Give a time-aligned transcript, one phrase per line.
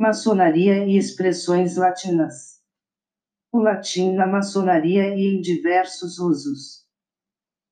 [0.00, 2.58] Maçonaria e expressões latinas.
[3.52, 6.86] O latim na maçonaria e em diversos usos.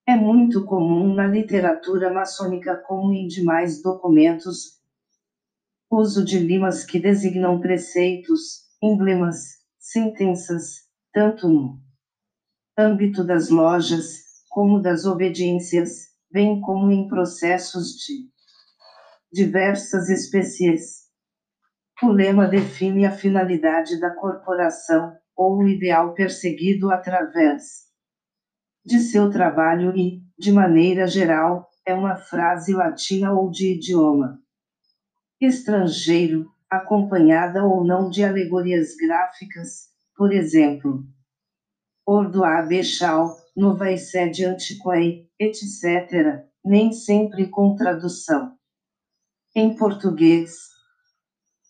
[0.07, 4.79] É muito comum na literatura maçônica como em demais documentos.
[5.91, 11.81] Uso de limas que designam preceitos, emblemas, sentenças, tanto no
[12.79, 18.29] âmbito das lojas, como das obediências, bem como em processos de
[19.33, 21.08] diversas espécies.
[22.03, 27.89] O lema define a finalidade da corporação, ou o ideal perseguido através
[28.85, 34.41] de seu trabalho e, de maneira geral, é uma frase latina ou de idioma
[35.41, 41.05] estrangeiro, acompanhada ou não de alegorias gráficas, por exemplo,
[42.05, 48.57] Ordo Abechal, Nova Sede Antiquae, etc., nem sempre com tradução.
[49.55, 50.78] Em português,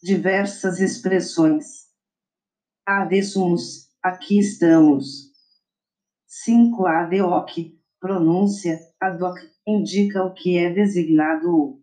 [0.03, 1.89] diversas expressões.
[2.87, 5.33] Adesumos, aqui estamos.
[6.27, 11.83] 5 Adeoc, pronúncia, adoc, indica o que é designado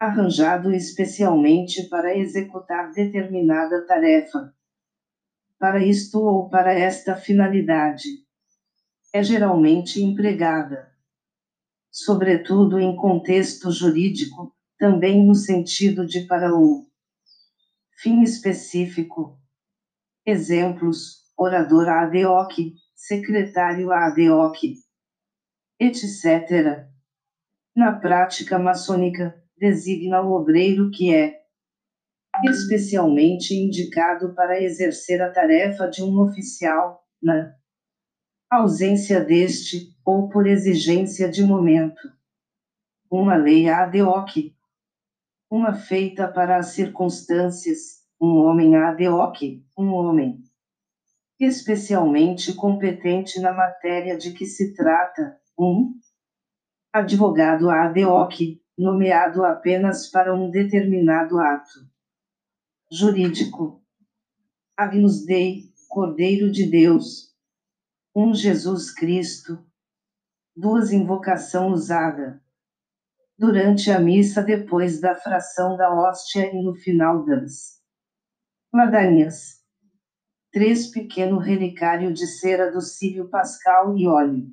[0.00, 4.52] arranjado especialmente para executar determinada tarefa.
[5.60, 8.08] Para isto ou para esta finalidade.
[9.12, 10.90] É geralmente empregada,
[11.88, 16.84] sobretudo em contexto jurídico, também no sentido de para um
[18.02, 19.38] fim específico.
[20.26, 22.52] Exemplos: orador ad hoc,
[22.94, 24.58] secretário ad hoc,
[25.80, 26.86] etc.
[27.74, 31.40] Na prática maçônica, designa o obreiro que é
[32.44, 37.54] especialmente indicado para exercer a tarefa de um oficial, na
[38.50, 42.10] ausência deste, ou por exigência de momento.
[43.10, 44.51] Uma lei ad hoc,
[45.52, 50.42] uma feita para as circunstâncias, um homem ad hoc, um homem
[51.38, 55.92] especialmente competente na matéria de que se trata, um
[56.90, 61.86] advogado ad hoc, nomeado apenas para um determinado ato
[62.90, 63.84] jurídico.
[64.74, 67.30] Agnus Dei, Cordeiro de Deus,
[68.16, 69.62] um Jesus Cristo,
[70.56, 72.41] duas invocação usada
[73.42, 77.82] durante a missa depois da fração da hóstia e no final das
[78.72, 79.60] ladainhas.
[80.52, 84.46] Três pequeno relicário de cera do cílio pascal e óleo.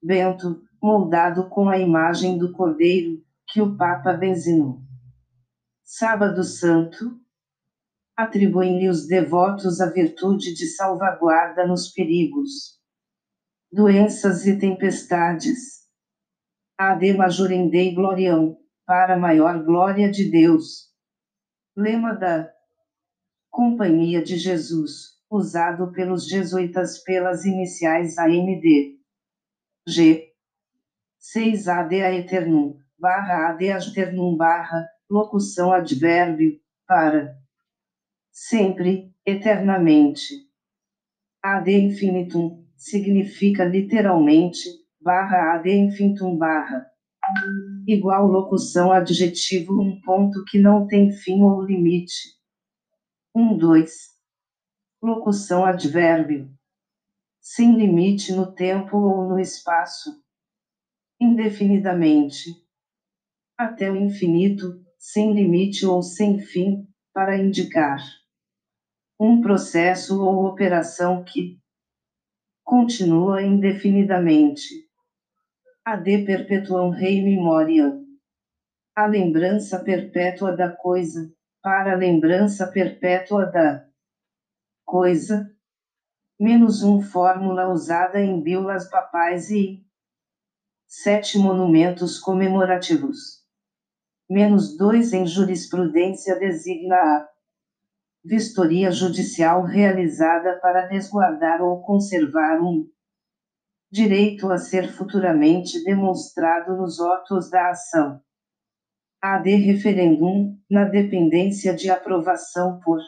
[0.00, 4.80] Bento, moldado com a imagem do Cordeiro, que o Papa benzinou.
[5.82, 7.18] Sábado Santo,
[8.16, 12.78] atribuem-lhe os devotos a virtude de salvaguarda nos perigos,
[13.72, 15.79] doenças e tempestades.
[16.82, 20.88] Ade majorem Dei gloriam, para a maior glória de Deus.
[21.76, 22.50] Lema da
[23.50, 28.98] Companhia de Jesus, usado pelos jesuítas pelas iniciais AMD.
[29.86, 30.32] G.
[31.18, 37.36] 6 AD a eternum, barra AD alternum barra, locução advérbio, para.
[38.32, 40.48] Sempre, eternamente.
[41.42, 46.86] Ad infinitum, significa literalmente, barra ad infinitum barra.
[47.86, 52.38] Igual locução adjetivo um ponto que não tem fim ou limite.
[53.34, 53.92] 1, 2.
[55.02, 56.50] Locução advérbio.
[57.40, 60.22] Sem limite no tempo ou no espaço
[61.20, 62.50] indefinidamente,
[63.56, 67.98] até o infinito, sem limite ou sem fim, para indicar
[69.18, 71.60] um processo ou operação que
[72.64, 74.89] continua indefinidamente.
[75.82, 78.04] Ad perpetuam rei memoriam.
[78.94, 81.32] A lembrança perpétua da coisa,
[81.62, 83.88] para a lembrança perpétua da
[84.84, 85.50] coisa,
[86.38, 89.82] menos um fórmula usada em bíblas papais e
[90.86, 93.42] sete monumentos comemorativos.
[94.28, 97.28] Menos dois em jurisprudência designa a
[98.22, 102.86] vistoria judicial realizada para resguardar ou conservar um
[103.90, 108.22] direito a ser futuramente demonstrado nos autos da ação.
[109.20, 113.00] Ad referendum, na dependência de aprovação por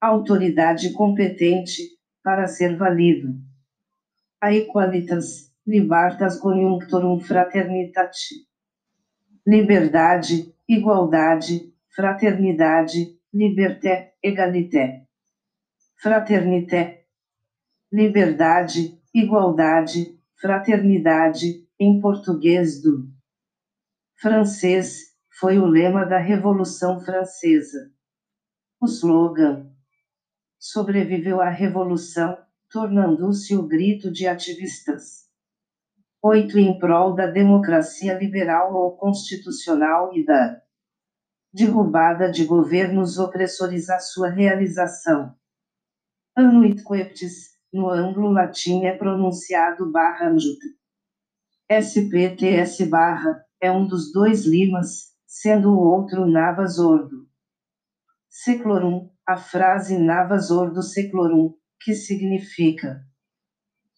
[0.00, 3.34] autoridade competente, para ser válido.
[4.40, 8.46] A equalitas, libertas conjunctorum fraternitate.
[9.46, 15.06] Liberdade, igualdade, fraternidade, liberté, egalité.
[15.96, 17.04] Fraternité.
[17.90, 23.08] Liberdade, igualdade, fraternidade, em português do
[24.20, 27.90] francês, foi o lema da Revolução Francesa.
[28.80, 29.70] O slogan
[30.58, 32.36] sobreviveu à revolução,
[32.70, 35.28] tornando-se o grito de ativistas.
[36.22, 40.60] Oito em prol da democracia liberal ou constitucional e da
[41.52, 45.34] derrubada de governos opressores à sua realização.
[46.36, 50.58] Anuit queptis, no anglo-latim é pronunciado barra anjut.
[51.70, 57.28] SPTS barra, é um dos dois limas, sendo o outro Navas Ordo.
[58.28, 63.06] Seclorum, a frase Navas Ordo Seclorum, que significa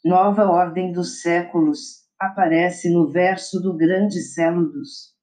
[0.05, 5.17] Nova Ordem dos Séculos, aparece no verso do Grande Céludos.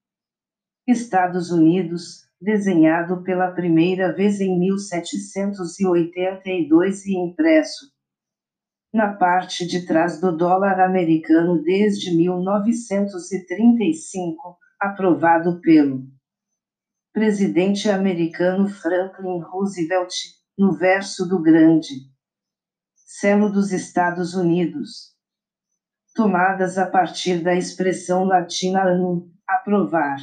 [0.88, 7.99] Estados Unidos, desenhado pela primeira vez em 1782 e impresso
[8.94, 16.08] na parte de trás do dólar americano desde 1935, aprovado pelo
[17.14, 20.14] presidente americano Franklin Roosevelt,
[20.58, 22.10] no verso do grande
[22.96, 25.16] celo dos Estados Unidos,
[26.14, 30.18] tomadas a partir da expressão latina anum, aprovar,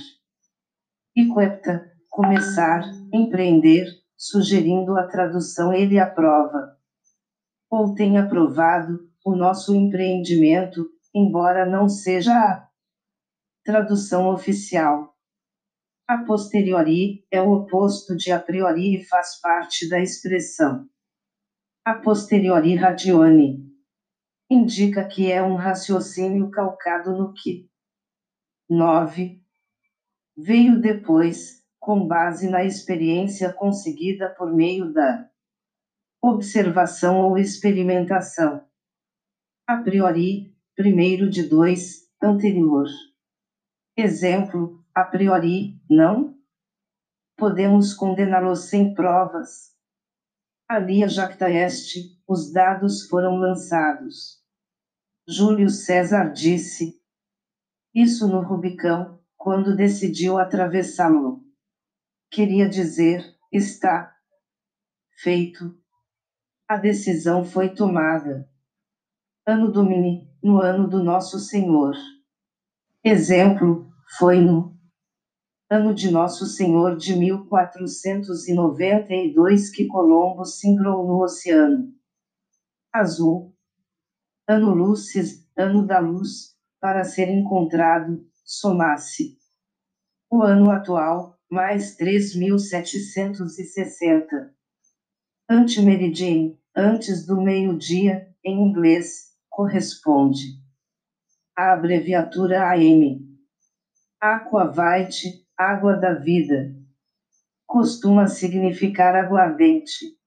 [1.17, 3.87] e quepta, começar, empreender,
[4.17, 6.76] sugerindo a tradução ele aprova
[7.71, 12.69] ou tem aprovado o nosso empreendimento, embora não seja a
[13.65, 15.15] tradução oficial.
[16.09, 20.89] A posteriori é o oposto de a priori e faz parte da expressão.
[21.85, 23.67] A posteriori radione
[24.49, 27.69] indica que é um raciocínio calcado no que
[28.69, 29.41] 9
[30.37, 35.29] veio depois, com base na experiência conseguida por meio da
[36.29, 38.67] observação ou experimentação.
[39.67, 42.87] A priori, primeiro de dois, anterior.
[43.97, 46.37] Exemplo, a priori, não?
[47.37, 49.75] Podemos condená-lo sem provas.
[50.69, 51.95] Ali a jacta est,
[52.27, 54.43] os dados foram lançados.
[55.29, 57.01] Júlio César disse
[57.95, 61.43] isso no Rubicão, quando decidiu atravessá-lo.
[62.31, 64.15] Queria dizer, está
[65.23, 65.75] feito,
[66.69, 68.51] a decisão foi tomada.
[69.47, 71.95] Ano Domini, no ano do Nosso Senhor.
[73.05, 74.75] Exemplo, foi no
[75.71, 81.95] ano de Nosso Senhor de 1492 que Colombo singrou no oceano
[82.93, 83.55] azul.
[84.49, 89.39] Ano Lúcis, ano da luz, para ser encontrado, somasse.
[90.31, 94.56] O ano atual, mais 3.760
[95.49, 100.61] antemeridian, antes do meio-dia, em inglês, corresponde
[101.57, 103.25] à abreviatura AM.
[104.21, 106.75] Aqua vitae, água da vida.
[107.65, 110.19] Costuma significar aguardente,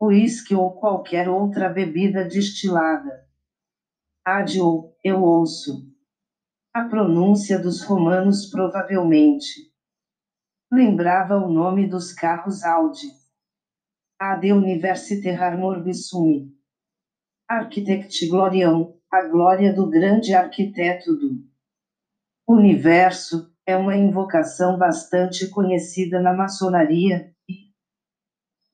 [0.00, 3.28] uísque ou qualquer outra bebida destilada.
[4.24, 5.90] Adio, eu ouço.
[6.72, 9.72] A pronúncia dos romanos provavelmente
[10.72, 13.19] lembrava o nome dos carros Audi
[14.20, 16.54] ad universiter morbis sumi.
[17.48, 21.42] Arquitecti gloriam, a glória do grande arquiteto do
[22.46, 27.70] universo, é uma invocação bastante conhecida na maçonaria e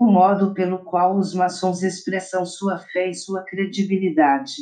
[0.01, 4.55] o modo pelo qual os maçons expressam sua fé e sua credibilidade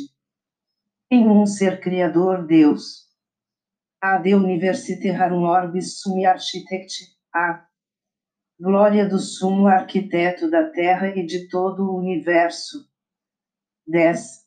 [1.09, 3.05] em um ser criador Deus.
[3.99, 7.65] Ad universitarum orbis sumi architecti a
[8.59, 12.89] glória do sumo arquiteto da terra e de todo o universo.
[13.87, 14.45] 10.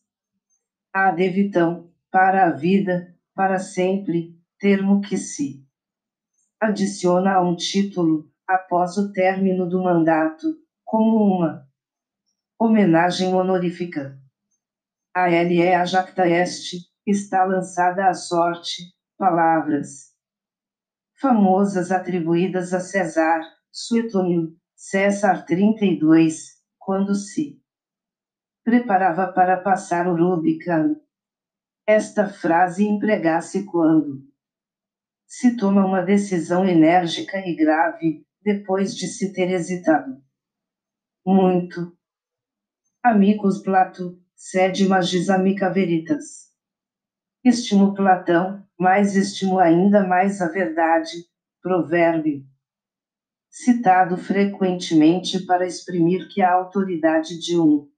[0.93, 5.65] A devitão, para a vida, para sempre, termo que se
[6.61, 10.47] adiciona a um título após o término do mandato,
[10.85, 11.69] como uma
[12.59, 14.19] homenagem honorífica.
[15.15, 16.73] A LE a Jacta Est
[17.07, 20.09] está lançada à sorte, palavras
[21.21, 23.41] famosas atribuídas a César,
[23.81, 27.63] Suetônio César 32, quando se
[28.65, 30.97] preparava para passar o Rubicon.
[31.87, 34.21] Esta frase empregasse quando
[35.29, 40.21] se toma uma decisão enérgica e grave depois de se ter hesitado.
[41.25, 41.97] Muito.
[43.01, 46.53] Amigos Plato, sede magis amica veritas.
[47.45, 51.29] Estimo Platão, mais estimo ainda mais a verdade.
[51.63, 52.48] Provérbio
[53.51, 57.89] citado frequentemente para exprimir que a autoridade de um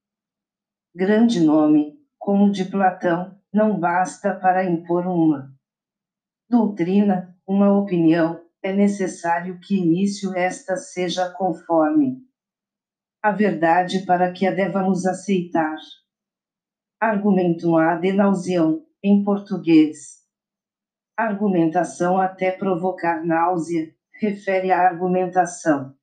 [0.94, 5.52] grande nome, como o de Platão, não basta para impor uma
[6.48, 12.18] doutrina, uma opinião, é necessário que início esta seja conforme
[13.22, 15.76] a verdade para que a devamos aceitar.
[16.98, 20.20] Argumentum ad nauseam, em português.
[21.16, 25.94] Argumentação até provocar náusea, refere à argumentação.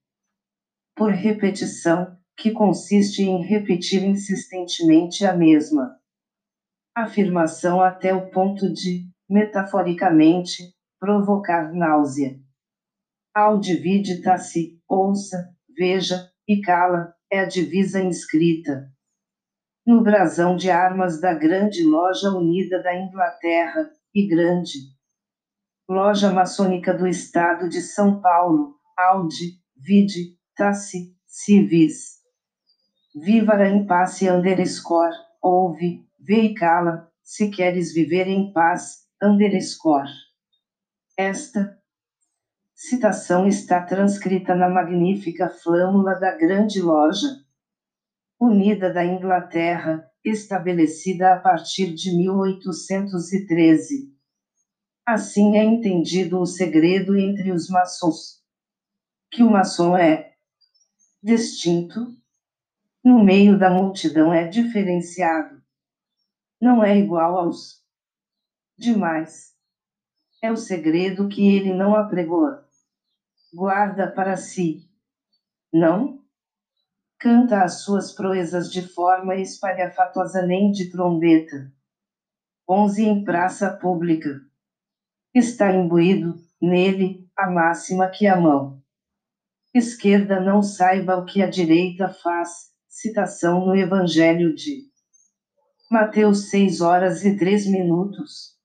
[0.96, 5.96] Por repetição, que consiste em repetir insistentemente a mesma
[6.96, 12.40] afirmação até o ponto de, metaforicamente, provocar náusea.
[13.36, 18.92] Audivide-se, ouça, veja, e cala, é a divisa inscrita
[19.86, 24.97] no brasão de armas da grande loja unida da Inglaterra, e grande
[25.88, 32.18] loja maçônica do estado de São Paulo, Audi, vide, tassi, civis.
[33.16, 40.10] Vivara em pace underscore, ouve, vê e cala, se queres viver em paz, underscore.
[41.18, 41.78] Esta
[42.76, 47.48] citação está transcrita na magnífica flâmula da Grande Loja
[48.40, 54.16] Unida da Inglaterra, estabelecida a partir de 1813.
[55.08, 58.44] Assim é entendido o segredo entre os maçons.
[59.32, 60.34] Que o maçom é
[61.24, 62.14] distinto,
[63.04, 65.64] no meio da multidão é diferenciado,
[66.62, 67.82] não é igual aos
[68.78, 69.56] demais.
[70.42, 72.68] É o segredo que ele não apregou
[73.54, 74.88] guarda para si.
[75.72, 76.20] Não?
[77.20, 81.72] Canta as suas proezas de forma espalhafatosa nem de trombeta.
[82.70, 84.47] Onze em praça pública.
[85.38, 88.82] Está imbuído, nele, a máxima que a mão
[89.72, 92.72] esquerda não saiba o que a direita faz.
[92.90, 94.82] Citação no Evangelho de
[95.92, 98.58] Mateus 6 horas e 3 minutos.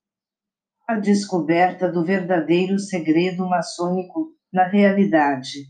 [0.87, 5.67] A descoberta do verdadeiro segredo maçônico na realidade.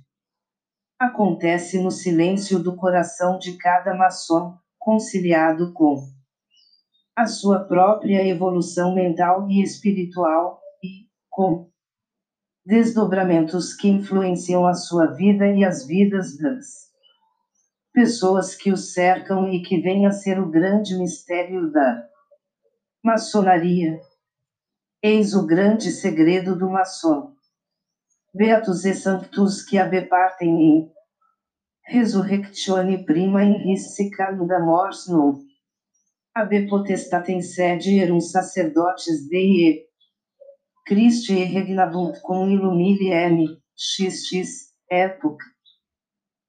[0.98, 5.98] Acontece no silêncio do coração de cada maçom, conciliado com
[7.13, 10.62] a sua própria evolução mental e espiritual
[11.34, 11.68] com
[12.63, 16.94] desdobramentos que influenciam a sua vida e as vidas das
[17.92, 22.08] pessoas que o cercam e que vem a ser o grande mistério da
[23.04, 24.00] maçonaria.
[25.02, 27.34] Eis o grande segredo do maçom.
[28.34, 30.92] Beatus e sanctus que partem in
[31.86, 35.40] resurrectione prima in rissi caluda mors non.
[36.34, 39.86] Abe potestatem sedierum sacerdotes Dei
[40.86, 45.46] Christi regnabunt cum M, xx, época.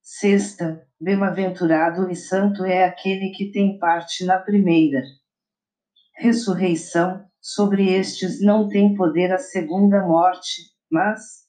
[0.02, 5.02] Sexta, bem-aventurado e santo é aquele que tem parte na primeira
[6.16, 11.44] ressurreição, sobre estes não tem poder a segunda morte, mas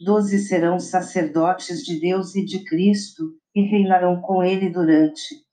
[0.00, 3.22] doze serão sacerdotes de Deus e de Cristo,
[3.54, 5.44] e reinarão com ele durante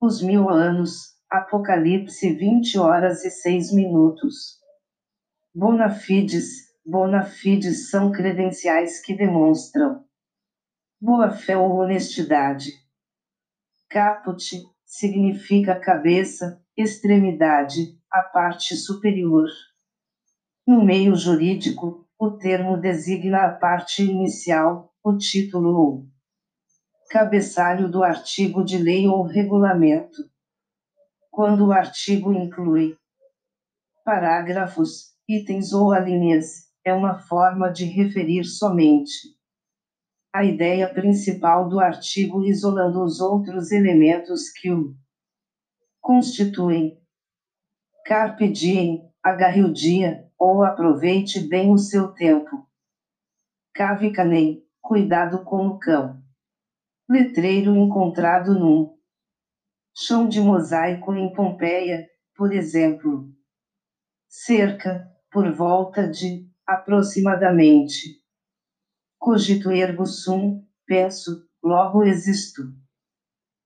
[0.00, 1.18] os mil anos.
[1.28, 4.59] Apocalipse 20 horas e 6 minutos.
[5.52, 10.04] Bona fides, bona fides são credenciais que demonstram
[11.00, 12.70] boa fé ou honestidade.
[13.88, 14.40] Caput
[14.84, 19.48] significa cabeça, extremidade, a parte superior.
[20.64, 26.06] No meio jurídico, o termo designa a parte inicial, o título ou
[27.10, 30.30] cabeçalho do artigo de lei ou regulamento.
[31.28, 32.96] Quando o artigo inclui
[34.04, 39.38] parágrafos, itens ou alíneas, é uma forma de referir somente
[40.32, 44.94] a ideia principal do artigo isolando os outros elementos que o
[46.00, 47.00] constituem.
[48.04, 52.66] Carpe diem, agarre o dia, ou aproveite bem o seu tempo.
[53.74, 56.20] Cave canem, cuidado com o cão.
[57.08, 58.96] Letreiro encontrado num
[59.94, 63.28] chão de mosaico em Pompeia, por exemplo.
[64.28, 68.20] Cerca, por volta de, aproximadamente.
[69.18, 72.62] Cogito ergo sum, penso, logo existo.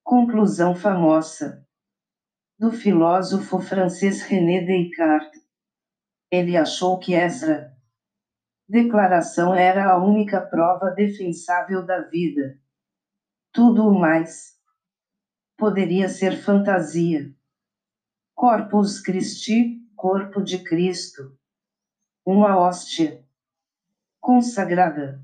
[0.03, 1.65] Conclusão famosa
[2.59, 5.43] do filósofo francês René Descartes.
[6.31, 7.73] Ele achou que essa
[8.69, 12.59] declaração era a única prova defensável da vida.
[13.53, 14.55] Tudo o mais
[15.57, 17.33] poderia ser fantasia.
[18.35, 21.39] Corpus Christi, corpo de Cristo.
[22.27, 23.23] Uma hóstia
[24.19, 25.23] consagrada.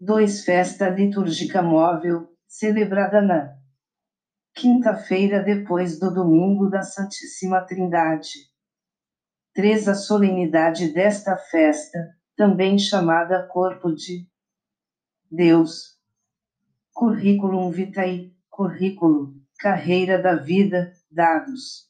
[0.00, 3.54] Dois festa litúrgica móvel, celebrada na
[4.54, 8.50] quinta-feira depois do domingo da Santíssima Trindade.
[9.52, 9.88] 3.
[9.88, 14.26] A solenidade desta festa, também chamada Corpo de
[15.30, 16.00] Deus.
[16.94, 21.86] currículo vitae, currículo, carreira da vida, dados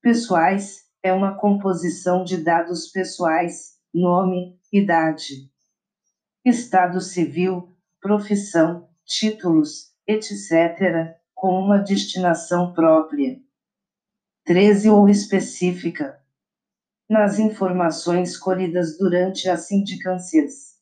[0.00, 5.50] pessoais, é uma composição de dados pessoais, nome, idade,
[6.44, 13.40] estado civil, profissão, títulos, etc., com uma destinação própria.
[14.44, 16.18] 13 ou específica.
[17.08, 20.78] Nas informações colhidas durante as sindicâncias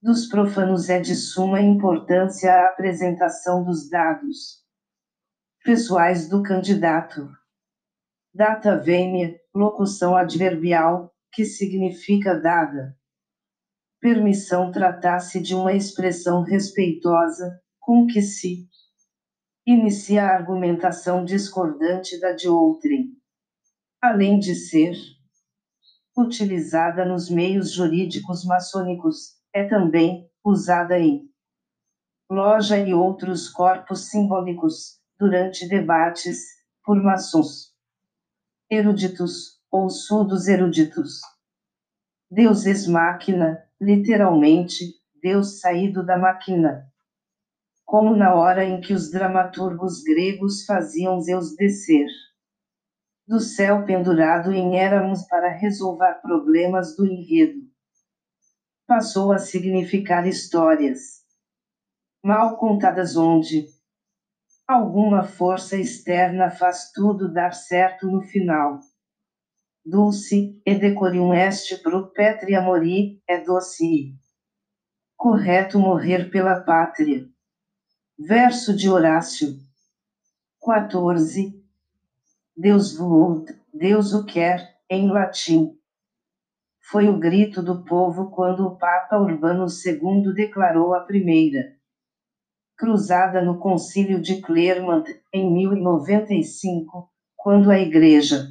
[0.00, 4.62] dos profanos é de suma importância a apresentação dos dados
[5.64, 7.28] pessoais do candidato.
[8.36, 12.98] Data vênia, locução adverbial, que significa dada.
[14.00, 18.68] Permissão tratar-se de uma expressão respeitosa, com que se
[19.64, 23.12] inicia a argumentação discordante da de outrem.
[24.02, 24.96] Além de ser
[26.18, 31.22] utilizada nos meios jurídicos maçônicos, é também usada em
[32.28, 36.40] loja e outros corpos simbólicos, durante debates,
[36.84, 37.73] por maçons
[38.70, 41.20] eruditos, ou surdos eruditos.
[42.30, 46.86] Deus ex máquina, literalmente, Deus saído da máquina.
[47.84, 52.06] Como na hora em que os dramaturgos gregos faziam Zeus descer
[53.26, 57.60] do céu pendurado em éramos para resolver problemas do enredo.
[58.86, 61.24] Passou a significar histórias
[62.22, 63.66] mal contadas onde
[64.66, 68.80] alguma força externa faz tudo dar certo no final.
[69.84, 74.14] Dulce, e decorium est pro petria mori, é doce.
[75.14, 77.28] Correto morrer pela pátria.
[78.18, 79.58] Verso de Horácio.
[80.64, 81.62] 14.
[82.56, 85.76] Deus vult, Deus o quer, em latim.
[86.90, 91.73] Foi o grito do povo quando o Papa Urbano II declarou a primeira
[92.76, 98.48] cruzada no Concílio de Clermont em 1095, quando a Igreja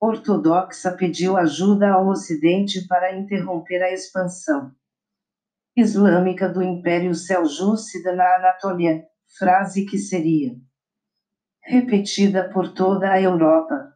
[0.00, 4.72] ortodoxa pediu ajuda ao Ocidente para interromper a expansão
[5.76, 9.06] islâmica do Império Seljúcida na Anatólia,
[9.38, 10.56] frase que seria
[11.62, 13.94] repetida por toda a Europa.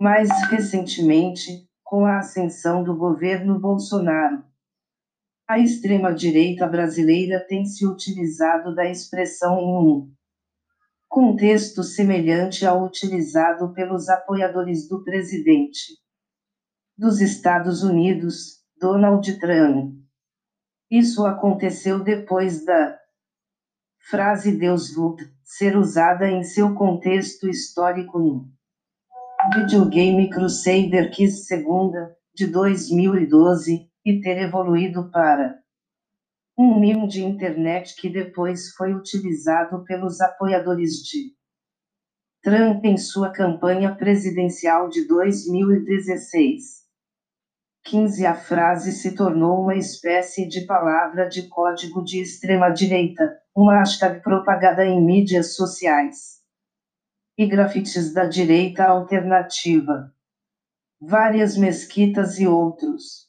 [0.00, 4.44] Mais recentemente, com a ascensão do governo Bolsonaro,
[5.48, 10.12] a extrema-direita brasileira tem se utilizado da expressão em um
[11.08, 15.96] contexto semelhante ao utilizado pelos apoiadores do presidente
[16.98, 19.94] dos Estados Unidos, Donald Trump.
[20.90, 22.98] Isso aconteceu depois da
[24.10, 28.50] frase Deus Vult ser usada em seu contexto histórico no
[29.54, 31.92] videogame Crusader Kiss II,
[32.34, 35.58] de 2012, e ter evoluído para
[36.58, 41.32] um mimo de internet que depois foi utilizado pelos apoiadores de
[42.42, 46.78] Trump em sua campanha presidencial de 2016.
[47.84, 54.20] 15 A frase se tornou uma espécie de palavra de código de extrema-direita, uma hashtag
[54.20, 56.42] propagada em mídias sociais
[57.38, 60.12] e grafites da direita alternativa.
[61.00, 63.27] Várias mesquitas e outros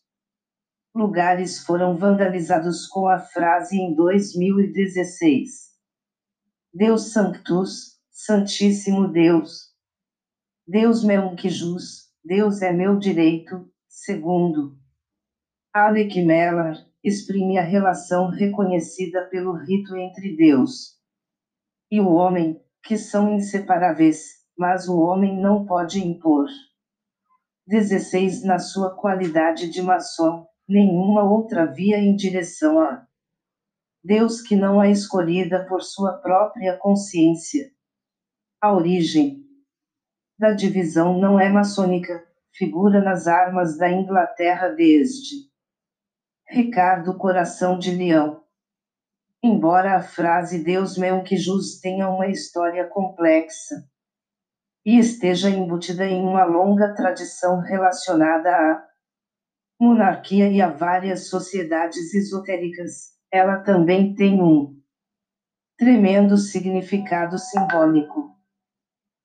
[1.00, 5.70] lugares foram vandalizados com a frase em 2016.
[6.74, 9.70] Deus Sanctus, Santíssimo Deus.
[10.68, 14.78] Deus meu que jus, Deus é meu direito, segundo.
[15.74, 21.00] Alec Meller exprime a relação reconhecida pelo rito entre Deus
[21.90, 26.48] e o homem, que são inseparáveis, mas o homem não pode impor.
[27.66, 33.06] 16 Na sua qualidade de maçom, nenhuma outra via em direção a
[34.04, 37.72] Deus que não é escolhida por sua própria consciência.
[38.62, 39.44] A origem
[40.38, 45.50] da divisão não é maçônica, figura nas armas da Inglaterra desde
[46.48, 48.44] Ricardo Coração de Leão.
[49.44, 53.76] Embora a frase Deus meu que jus tenha uma história complexa
[54.86, 58.89] e esteja embutida em uma longa tradição relacionada a
[59.80, 64.78] monarquia e a várias sociedades esotéricas, ela também tem um
[65.78, 68.36] tremendo significado simbólico.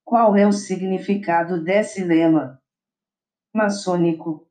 [0.05, 2.63] Qual é o significado desse lema?
[3.53, 4.49] Maçônico.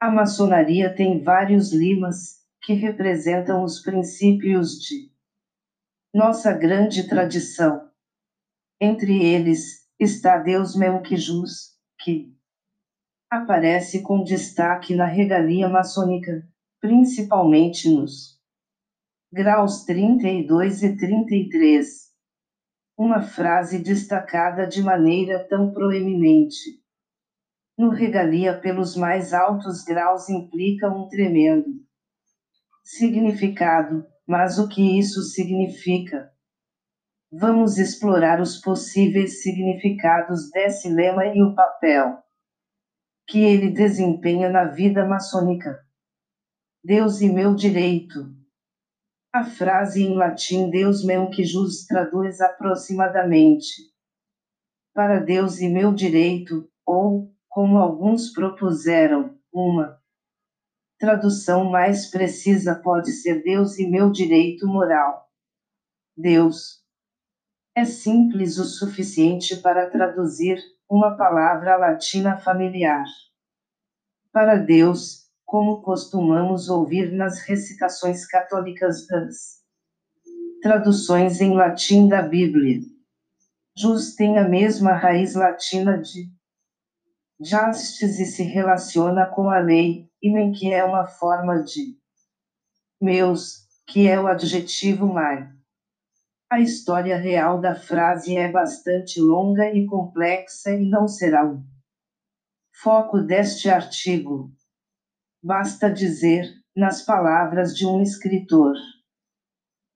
[0.00, 5.12] A maçonaria tem vários limas que representam os princípios de
[6.14, 7.90] nossa grande tradição.
[8.80, 12.34] Entre eles está Deus Melquijus, que
[13.32, 16.46] aparece com destaque na regalia maçônica,
[16.78, 18.38] principalmente nos
[19.32, 22.12] Graus 32 e 33.
[22.94, 26.60] Uma frase destacada de maneira tão proeminente.
[27.78, 31.70] No regalia pelos mais altos graus implica um tremendo
[32.84, 36.30] significado, mas o que isso significa?
[37.32, 42.21] Vamos explorar os possíveis significados desse lema e o papel
[43.26, 45.84] que ele desempenha na vida maçônica.
[46.84, 48.34] Deus e meu direito.
[49.32, 53.92] A frase em latim Deus meu que jus traduz aproximadamente
[54.94, 59.98] para Deus e meu direito, ou, como alguns propuseram, uma
[60.98, 65.28] tradução mais precisa pode ser Deus e meu direito moral.
[66.16, 66.82] Deus
[67.74, 70.58] é simples o suficiente para traduzir
[70.92, 73.06] uma palavra latina familiar.
[74.30, 79.62] Para Deus, como costumamos ouvir nas recitações católicas das
[80.60, 82.80] traduções em latim da Bíblia.
[83.74, 86.30] Jus tem a mesma raiz latina de
[87.40, 91.96] justice e se relaciona com a lei, e que é uma forma de
[93.00, 95.50] meus, que é o adjetivo mai.
[96.52, 101.64] A história real da frase é bastante longa e complexa e não será um
[102.74, 104.52] foco deste artigo.
[105.42, 108.74] Basta dizer, nas palavras de um escritor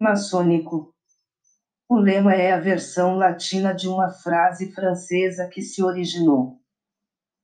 [0.01, 0.95] maçônico,
[1.91, 6.59] o lema é a versão latina de uma frase francesa que se originou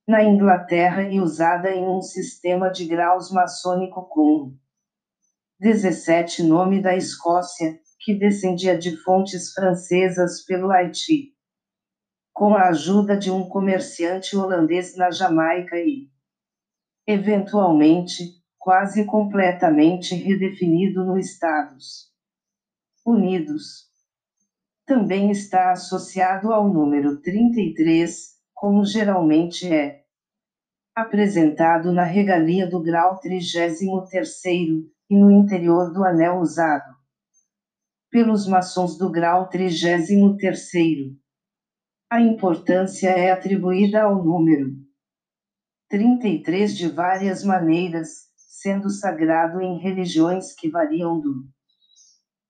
[0.09, 4.57] na Inglaterra e usada em um sistema de graus maçônico com
[5.61, 11.33] 17 nome da Escócia, que descendia de fontes francesas pelo Haiti,
[12.33, 16.09] com a ajuda de um comerciante holandês na Jamaica e,
[17.07, 18.25] eventualmente,
[18.59, 22.11] quase completamente redefinido nos Estados
[23.07, 23.89] Unidos.
[24.85, 30.03] Também está associado ao número 33, como geralmente é
[30.93, 36.92] apresentado na regalia do grau 33 e no interior do anel usado
[38.13, 40.11] pelos maçons do grau 33
[42.11, 44.71] A importância é atribuída ao número
[45.89, 51.49] 33 de várias maneiras, sendo sagrado em religiões que variam do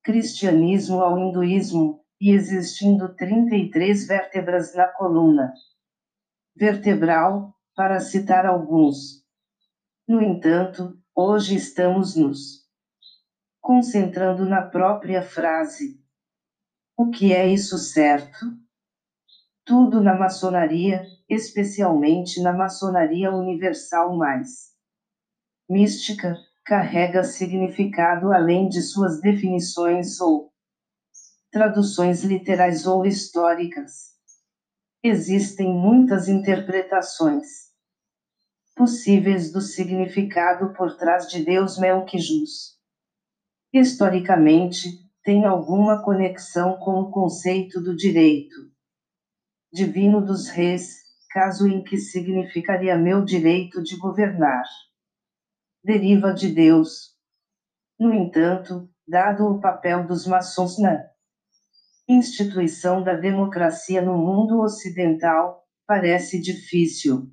[0.03, 5.53] cristianismo ao hinduísmo, e existindo 33 vértebras na coluna
[6.57, 9.25] vertebral, para citar alguns.
[10.07, 12.62] No entanto, hoje estamos nos
[13.63, 15.97] concentrando na própria frase.
[16.97, 18.59] O que é isso certo?
[19.65, 24.73] Tudo na maçonaria, especialmente na maçonaria universal mais
[25.71, 30.53] mística, carrega significado além de suas definições ou
[31.51, 34.13] traduções literais ou históricas.
[35.05, 37.71] Existem muitas interpretações
[38.75, 42.72] possíveis do significado por trás de Deus Melquijus.
[43.73, 48.73] Historicamente, tem alguma conexão com o conceito do direito
[49.73, 50.99] divino dos reis,
[51.31, 54.65] caso em que significaria meu direito de governar.
[55.83, 57.17] Deriva de Deus.
[57.99, 61.03] No entanto, dado o papel dos maçons na
[62.07, 67.33] instituição da democracia no mundo ocidental, parece difícil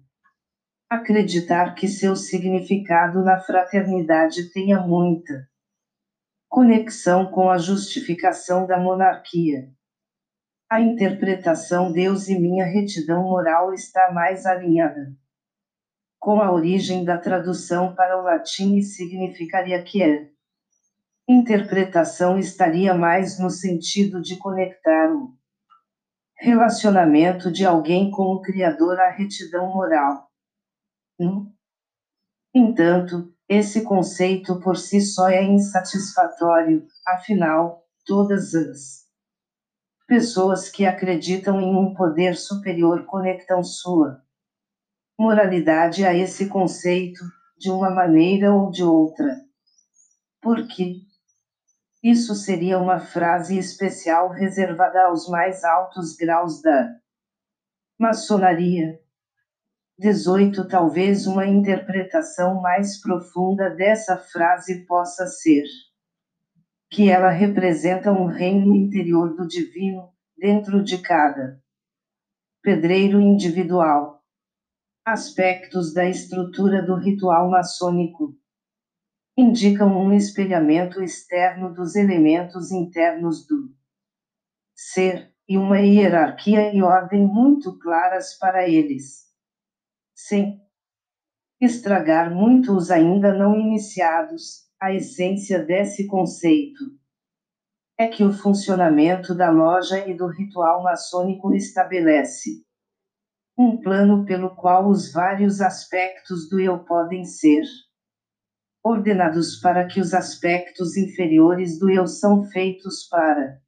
[0.90, 5.48] acreditar que seu significado na fraternidade tenha muita
[6.50, 9.70] conexão com a justificação da monarquia.
[10.70, 15.16] A interpretação Deus e minha retidão moral está mais alinhada
[16.20, 20.30] com a origem da tradução para o latim e significaria que é
[21.28, 25.34] interpretação estaria mais no sentido de conectar o
[26.36, 30.30] relacionamento de alguém com o Criador à retidão moral.
[31.18, 31.54] No
[32.54, 39.10] entanto, esse conceito por si só é insatisfatório, afinal, todas as
[40.08, 44.24] pessoas que acreditam em um poder superior conectam sua
[45.18, 47.20] moralidade a esse conceito,
[47.58, 49.36] de uma maneira ou de outra.
[50.42, 51.02] Porque,
[52.02, 56.96] isso seria uma frase especial reservada aos mais altos graus da
[58.00, 58.98] maçonaria.
[60.00, 65.66] 18 Talvez uma interpretação mais profunda dessa frase possa ser
[66.90, 71.62] que ela representa um reino interior do divino dentro de cada
[72.64, 74.24] pedreiro individual.
[75.06, 78.34] Aspectos da estrutura do ritual maçônico
[79.38, 83.70] indicam um espelhamento externo dos elementos internos do
[84.74, 89.29] ser, e uma hierarquia e ordem muito claras para eles.
[90.22, 90.62] Sem
[91.62, 96.84] estragar muito os ainda não iniciados, a essência desse conceito
[97.98, 102.66] é que o funcionamento da loja e do ritual maçônico estabelece
[103.58, 107.64] um plano pelo qual os vários aspectos do eu podem ser
[108.84, 113.62] ordenados para que os aspectos inferiores do eu são feitos para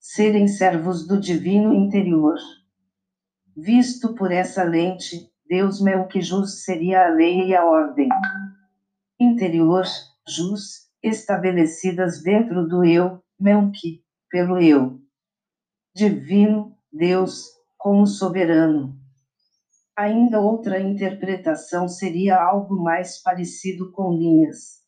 [0.00, 2.36] serem servos do divino interior.
[3.56, 8.08] Visto por essa lente, Deus Melquijus seria a lei e a ordem
[9.20, 9.84] interior,
[10.26, 14.98] jus, estabelecidas dentro do eu, Melqui, pelo eu.
[15.94, 18.98] Divino, Deus, como soberano.
[19.94, 24.80] Ainda outra interpretação seria algo mais parecido com linhas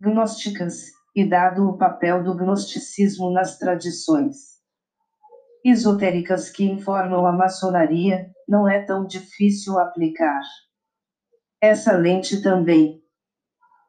[0.00, 4.53] gnósticas, e dado o papel do gnosticismo nas tradições
[5.64, 10.42] esotéricas que informam a maçonaria, não é tão difícil aplicar
[11.60, 13.02] essa lente também.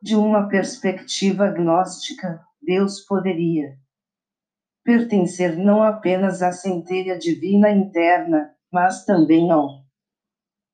[0.02, 3.76] De uma perspectiva gnóstica, Deus poderia
[4.84, 9.84] pertencer não apenas à centelha divina interna, mas também ao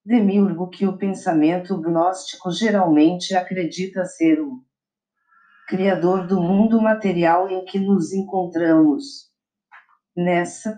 [0.05, 4.63] demiurgo que o pensamento gnóstico geralmente acredita ser o
[5.67, 9.31] criador do mundo material em que nos encontramos.
[10.15, 10.77] Nessa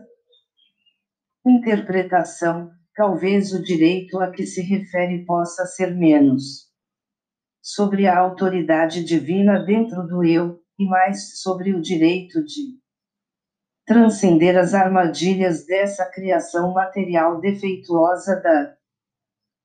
[1.46, 6.72] interpretação, talvez o direito a que se refere possa ser menos
[7.62, 12.78] sobre a autoridade divina dentro do eu e mais sobre o direito de
[13.86, 18.76] transcender as armadilhas dessa criação material defeituosa da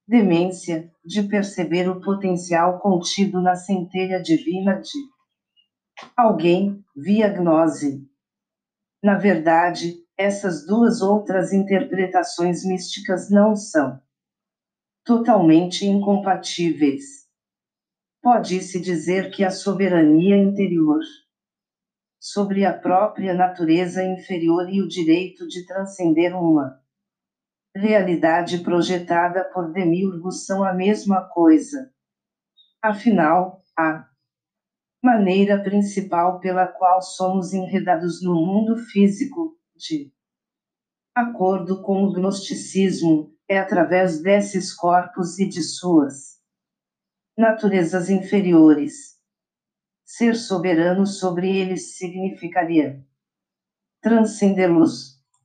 [0.07, 4.99] demência, de perceber o potencial contido na centelha divina de
[6.17, 8.09] alguém via gnose.
[9.03, 14.03] Na verdade, essas duas outras interpretações místicas não são
[15.05, 17.29] totalmente incompatíveis.
[18.21, 21.01] Pode-se dizer que a soberania interior
[22.21, 26.79] sobre a própria natureza inferior e o direito de transcender uma
[27.75, 31.93] realidade projetada por Demiurgo são a mesma coisa.
[32.83, 34.05] Afinal, a
[35.03, 40.13] maneira principal pela qual somos enredados no mundo físico, de
[41.15, 46.39] acordo com o gnosticismo, é através desses corpos e de suas
[47.37, 49.17] naturezas inferiores.
[50.05, 53.07] Ser soberano sobre eles significaria
[54.01, 55.18] transcendê-los